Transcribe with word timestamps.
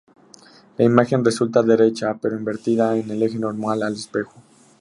La 0.79 0.83
imagen 0.85 1.23
resulta 1.23 1.61
derecha 1.61 2.17
pero 2.19 2.35
invertida 2.35 2.97
en 2.97 3.11
el 3.11 3.21
eje 3.21 3.37
normal 3.37 3.83
al 3.83 3.93
espejo. 3.93 4.33